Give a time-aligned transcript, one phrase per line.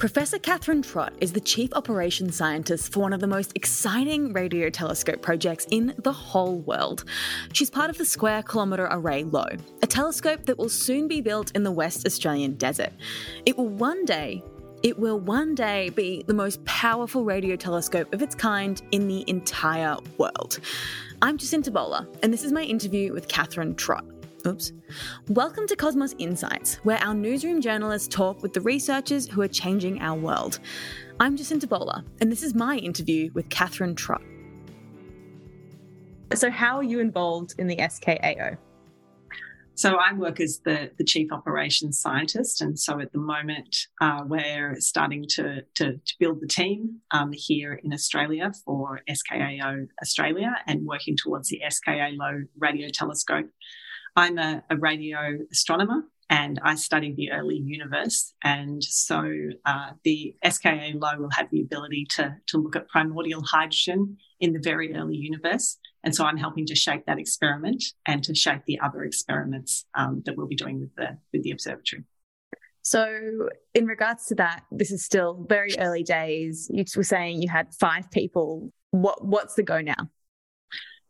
[0.00, 4.70] Professor Catherine Trott is the Chief Operations Scientist for one of the most exciting radio
[4.70, 7.04] telescope projects in the whole world.
[7.52, 9.50] She's part of the Square Kilometre Array LOW,
[9.82, 12.94] a telescope that will soon be built in the West Australian desert.
[13.44, 14.42] It will one day
[14.82, 19.22] it will one day be the most powerful radio telescope of its kind in the
[19.28, 20.60] entire world.
[21.20, 24.06] I'm Jacinta Bowler, and this is my interview with Catherine Trott.
[24.46, 24.72] Oops.
[25.28, 30.00] Welcome to Cosmos Insights, where our newsroom journalists talk with the researchers who are changing
[30.00, 30.60] our world.
[31.18, 34.22] I'm Jacinta Bowler, and this is my interview with Catherine Trott.
[36.34, 38.56] So, how are you involved in the SKAO?
[39.74, 44.22] So I work as the, the chief operations scientist, and so at the moment uh,
[44.26, 50.54] we're starting to, to, to build the team um, here in Australia for SKAO Australia,
[50.66, 53.46] and working towards the SKA Low Radio Telescope
[54.16, 58.32] I'm a, a radio astronomer and I study the early universe.
[58.44, 59.28] And so
[59.66, 64.52] uh, the SKA low will have the ability to, to look at primordial hydrogen in
[64.52, 65.78] the very early universe.
[66.04, 70.22] And so I'm helping to shape that experiment and to shape the other experiments um,
[70.24, 72.04] that we'll be doing with the, with the observatory.
[72.82, 76.70] So, in regards to that, this is still very early days.
[76.72, 78.72] You were saying you had five people.
[78.90, 80.08] What what's the go now?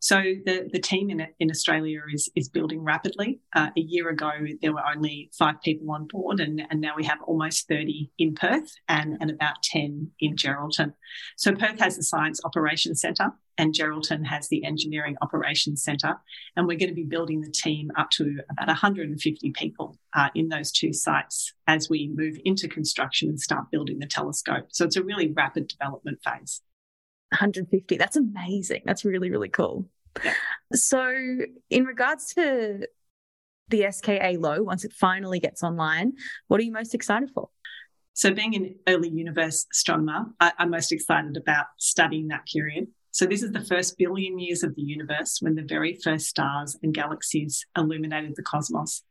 [0.00, 3.40] So the, the team in, in Australia is, is building rapidly.
[3.54, 4.30] Uh, a year ago,
[4.60, 8.34] there were only five people on board, and, and now we have almost 30 in
[8.34, 10.92] Perth and, and about 10 in Geraldton.
[11.36, 16.16] So Perth has the Science Operations Centre, and Geraldton has the Engineering Operations Centre.
[16.56, 20.48] And we're going to be building the team up to about 150 people uh, in
[20.48, 24.66] those two sites as we move into construction and start building the telescope.
[24.70, 26.60] So it's a really rapid development phase.
[27.30, 27.96] 150.
[27.96, 28.82] That's amazing.
[28.84, 29.86] That's really, really cool.
[30.24, 30.34] Yeah.
[30.74, 31.12] So,
[31.70, 32.86] in regards to
[33.68, 36.12] the SKA low, once it finally gets online,
[36.48, 37.50] what are you most excited for?
[38.14, 42.88] So, being an early universe astronomer, I, I'm most excited about studying that period.
[43.10, 46.78] So, this is the first billion years of the universe when the very first stars
[46.82, 49.02] and galaxies illuminated the cosmos.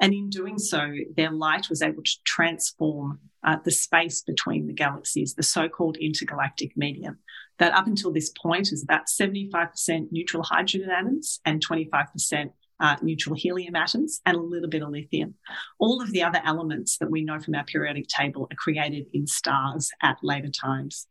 [0.00, 4.72] And in doing so, their light was able to transform uh, the space between the
[4.72, 7.18] galaxies, the so called intergalactic medium.
[7.58, 13.34] That up until this point is about 75% neutral hydrogen atoms and 25% uh, neutral
[13.34, 15.34] helium atoms and a little bit of lithium.
[15.78, 19.26] All of the other elements that we know from our periodic table are created in
[19.26, 21.06] stars at later times.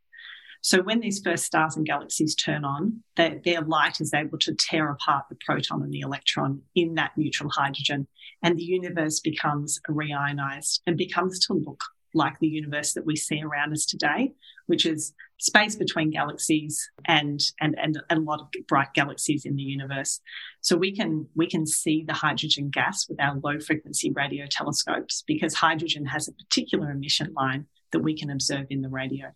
[0.60, 4.54] So when these first stars and galaxies turn on, their, their light is able to
[4.54, 8.08] tear apart the proton and the electron in that neutral hydrogen,
[8.42, 11.82] and the universe becomes reionized and becomes to look
[12.14, 14.32] like the universe that we see around us today,
[14.66, 19.62] which is space between galaxies and, and, and, a lot of bright galaxies in the
[19.62, 20.20] universe.
[20.60, 25.22] So we can, we can see the hydrogen gas with our low frequency radio telescopes
[25.26, 29.32] because hydrogen has a particular emission line that we can observe in the radio.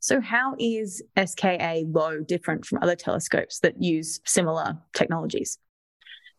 [0.00, 5.58] So, how is SKA low different from other telescopes that use similar technologies?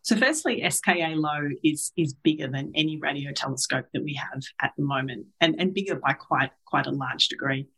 [0.02, 4.72] So, firstly, SKA low is is bigger than any radio telescope that we have at
[4.76, 7.68] the moment, and, and bigger by quite quite a large degree.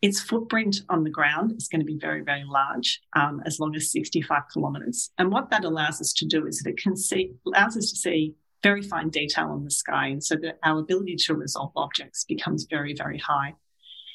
[0.00, 3.76] Its footprint on the ground is going to be very, very large, um, as long
[3.76, 5.12] as 65 kilometres.
[5.16, 7.96] And what that allows us to do is that it can see allows us to
[7.96, 12.24] see very fine detail on the sky, and so that our ability to resolve objects
[12.24, 13.54] becomes very, very high.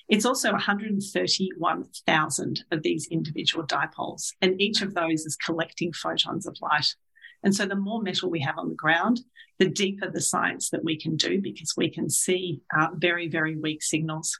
[0.07, 6.55] It's also 131,000 of these individual dipoles, and each of those is collecting photons of
[6.61, 6.95] light.
[7.43, 9.21] And so the more metal we have on the ground,
[9.59, 13.55] the deeper the science that we can do because we can see uh, very, very
[13.55, 14.37] weak signals.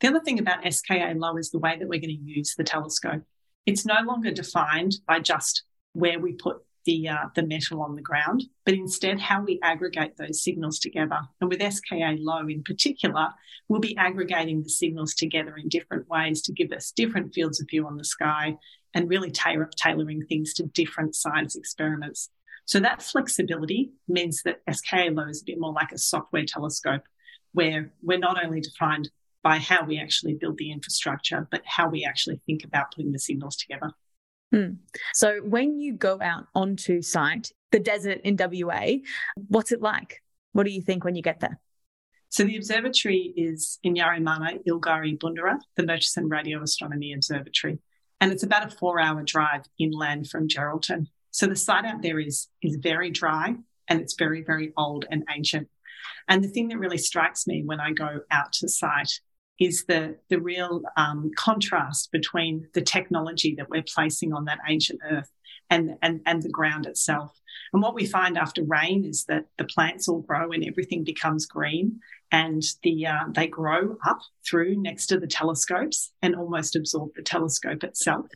[0.00, 2.64] The other thing about SKA low is the way that we're going to use the
[2.64, 3.22] telescope.
[3.66, 5.62] It's no longer defined by just
[5.92, 10.16] where we put the uh, the metal on the ground, but instead how we aggregate
[10.16, 11.20] those signals together.
[11.40, 13.28] And with SKA low in particular,
[13.68, 17.68] we'll be aggregating the signals together in different ways to give us different fields of
[17.68, 18.56] view on the sky
[18.94, 22.30] and really tailor, tailoring things to different science experiments.
[22.66, 27.02] So that flexibility means that SKA low is a bit more like a software telescope
[27.52, 29.10] where we're not only defined
[29.42, 33.18] by how we actually build the infrastructure, but how we actually think about putting the
[33.18, 33.92] signals together.
[34.54, 34.74] Hmm.
[35.14, 38.98] So when you go out onto site, the desert in WA,
[39.48, 40.22] what's it like?
[40.52, 41.58] What do you think when you get there?
[42.28, 47.80] So the observatory is in Yarimana, Ilgari Bundara, the Murchison Radio Astronomy Observatory.
[48.20, 51.08] And it's about a four hour drive inland from Geraldton.
[51.32, 53.56] So the site out there is, is very dry
[53.88, 55.68] and it's very, very old and ancient.
[56.28, 59.20] And the thing that really strikes me when I go out to site
[59.60, 65.00] is the, the real um, contrast between the technology that we're placing on that ancient
[65.10, 65.30] earth
[65.70, 67.40] and, and, and the ground itself.
[67.72, 71.46] And what we find after rain is that the plants all grow and everything becomes
[71.46, 77.10] green, and the uh, they grow up through next to the telescopes and almost absorb
[77.14, 78.26] the telescope itself.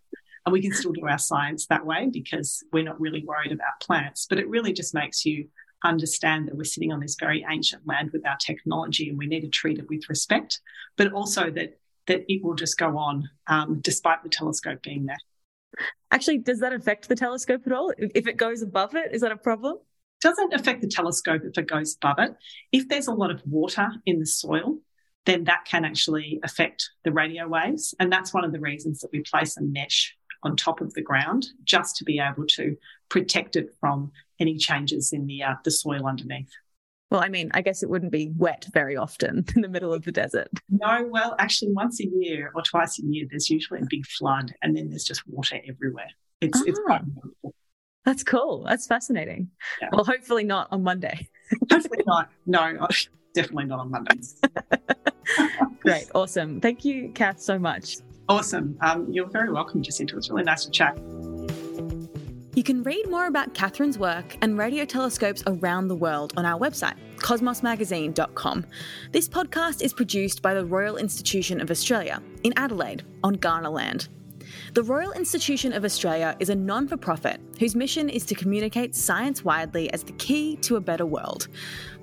[0.45, 3.81] And we can still do our science that way because we're not really worried about
[3.81, 4.27] plants.
[4.29, 5.49] But it really just makes you
[5.85, 9.43] understand that we're sitting on this very ancient land with our technology and we need
[9.43, 10.61] to treat it with respect,
[10.97, 15.19] but also that that it will just go on um, despite the telescope being there.
[16.11, 17.93] Actually, does that affect the telescope at all?
[17.99, 19.77] If it goes above it, is that a problem?
[20.23, 22.35] Doesn't affect the telescope if it goes above it.
[22.73, 24.79] If there's a lot of water in the soil,
[25.27, 27.95] then that can actually affect the radio waves.
[28.01, 31.03] And that's one of the reasons that we place a mesh on top of the
[31.03, 32.77] ground just to be able to
[33.09, 36.51] protect it from any changes in the uh, the soil underneath.
[37.11, 40.05] Well, I mean, I guess it wouldn't be wet very often in the middle of
[40.05, 40.49] the desert.
[40.69, 44.55] No, well, actually, once a year or twice a year, there's usually a big flood,
[44.63, 46.11] and then there's just water everywhere.
[46.41, 47.11] It's, it's quite ah.
[47.15, 47.55] wonderful.
[48.05, 48.65] That's cool.
[48.65, 49.51] That's fascinating.
[49.83, 49.89] Yeah.
[49.93, 51.29] Well, hopefully not on Monday.
[51.71, 52.31] hopefully not.
[52.47, 52.87] No,
[53.35, 54.17] definitely not on Monday.
[55.81, 56.11] Great.
[56.15, 56.61] Awesome.
[56.61, 57.99] Thank you, Kath, so much.
[58.29, 58.77] Awesome.
[58.81, 60.15] Um, you're very welcome, Jacinta.
[60.15, 60.99] It was really nice to chat.
[62.55, 66.59] You can read more about Catherine's work and radio telescopes around the world on our
[66.59, 68.67] website, cosmosmagazine.com.
[69.13, 74.09] This podcast is produced by the Royal Institution of Australia in Adelaide on Kaurna land.
[74.75, 78.95] The Royal Institution of Australia is a non for profit whose mission is to communicate
[78.95, 81.49] science widely as the key to a better world.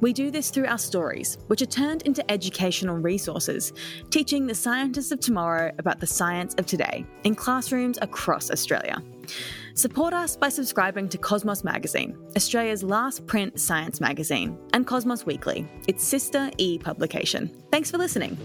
[0.02, 3.74] We do this through our stories, which are turned into educational resources,
[4.10, 9.02] teaching the scientists of tomorrow about the science of today in classrooms across Australia.
[9.74, 15.68] Support us by subscribing to Cosmos Magazine, Australia's last print science magazine, and Cosmos Weekly,
[15.88, 17.52] its sister e publication.
[17.72, 18.38] Thanks for listening.